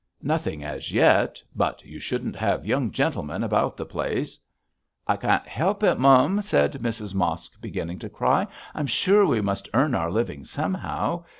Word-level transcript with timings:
'Nothing 0.23 0.63
as 0.63 0.91
yet; 0.91 1.39
but 1.55 1.85
you 1.85 1.99
shouldn't 1.99 2.35
have 2.35 2.65
young 2.65 2.89
gentlemen 2.89 3.43
about 3.43 3.77
the 3.77 3.85
place.' 3.85 4.39
'I 5.05 5.17
can't 5.17 5.47
help 5.47 5.83
it, 5.83 5.99
mum,' 5.99 6.41
said 6.41 6.73
Mrs 6.81 7.13
Mosk, 7.13 7.61
beginning 7.61 7.99
to 7.99 8.09
cry. 8.09 8.47
'I'm 8.73 8.87
sure 8.87 9.27
we 9.27 9.41
must 9.41 9.69
earn 9.75 9.93
our 9.93 10.09
living 10.09 10.43
somehow. 10.43 11.23